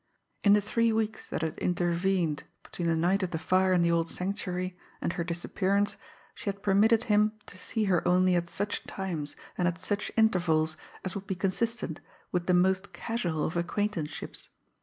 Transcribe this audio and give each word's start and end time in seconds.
In 0.43 0.53
the 0.53 0.61
three 0.61 0.91
weeks 0.91 1.27
that 1.27 1.43
had 1.43 1.59
intervened 1.59 2.43
between 2.63 2.87
the 2.87 2.95
night 2.95 3.21
of 3.21 3.29
the 3.29 3.37
fire 3.37 3.71
in 3.71 3.83
the 3.83 3.91
old 3.91 4.09
Sanctuary 4.09 4.75
and 4.99 5.13
her 5.13 5.23
disappearance, 5.23 5.95
she 6.33 6.45
had 6.45 6.63
permitted 6.63 7.03
him 7.03 7.33
to 7.45 7.55
see 7.55 7.83
her 7.83 8.01
only 8.07 8.33
at 8.33 8.47
such 8.47 8.83
times 8.85 9.35
and 9.59 9.67
at 9.67 9.77
such 9.77 10.11
intervals 10.17 10.75
as 11.05 11.13
would 11.13 11.27
be 11.27 11.35
consistent 11.35 12.01
with 12.31 12.47
the 12.47 12.53
most 12.55 12.93
casual 12.93 13.45
of 13.45 13.55
acquaintanceships. 13.55 14.49